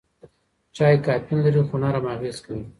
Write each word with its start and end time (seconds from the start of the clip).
چای 0.75 0.97
کافین 1.05 1.39
لري 1.45 1.61
خو 1.67 1.75
نرم 1.83 2.05
اغېز 2.13 2.37
کوي. 2.45 2.63